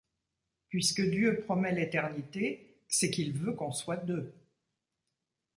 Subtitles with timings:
[0.69, 4.33] Puisque Dieu promet l’éternité, c’est qu’il veut qu’on soit deux.